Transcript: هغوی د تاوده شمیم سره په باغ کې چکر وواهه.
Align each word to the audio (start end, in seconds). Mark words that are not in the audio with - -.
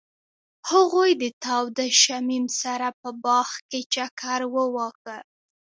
هغوی 0.71 1.11
د 1.21 1.23
تاوده 1.43 1.85
شمیم 2.03 2.45
سره 2.61 2.87
په 3.01 3.09
باغ 3.23 3.49
کې 3.69 3.79
چکر 3.93 4.39
وواهه. 4.55 5.17